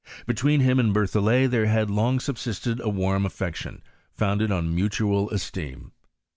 Between 0.25 0.61
him 0.61 0.79
and 0.79 0.95
Berthollet 0.95 1.51
there 1.51 1.67
had 1.67 1.91
long 1.91 2.19
subsisted 2.19 2.79
a 2.81 2.89
warm 2.89 3.23
affec 3.23 3.53
tion, 3.55 3.83
founded 4.11 4.51
on 4.51 4.73
mutual 4.73 5.29
esteem. 5.29 5.91